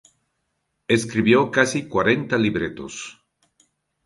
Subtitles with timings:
[0.87, 2.97] Escribió casi cuarenta libretos.